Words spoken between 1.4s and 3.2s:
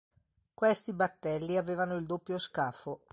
avevano il doppio scafo.